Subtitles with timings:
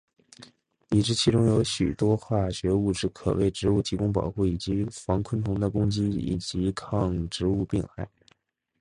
[0.89, 4.57] 已知其中有许多化学物质可为植物提供保护以
[4.89, 8.09] 防昆虫的攻击以及抗植物病害。